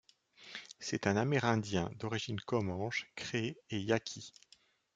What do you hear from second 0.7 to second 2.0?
C'est un Amérindien,